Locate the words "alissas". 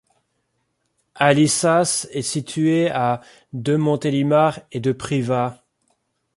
1.13-2.07